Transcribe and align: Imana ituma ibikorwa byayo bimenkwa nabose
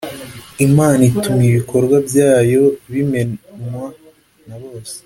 Imana 0.67 1.01
ituma 1.09 1.41
ibikorwa 1.49 1.95
byayo 2.07 2.63
bimenkwa 2.91 3.83
nabose 4.47 4.95